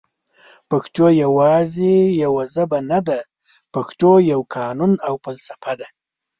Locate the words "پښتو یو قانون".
3.73-4.91